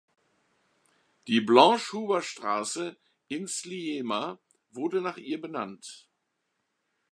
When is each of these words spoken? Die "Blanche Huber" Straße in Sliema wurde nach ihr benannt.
Die 1.27 1.41
"Blanche 1.41 1.93
Huber" 1.93 2.23
Straße 2.23 2.97
in 3.27 3.45
Sliema 3.47 4.39
wurde 4.71 4.99
nach 4.99 5.17
ihr 5.17 5.39
benannt. 5.39 6.09